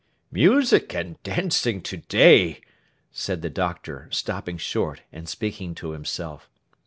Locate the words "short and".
4.57-5.29